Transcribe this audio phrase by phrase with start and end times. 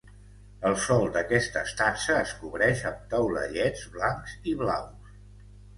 [0.69, 5.17] El sòl d'aquesta estança es cobreix amb taulellets blancs i blaus.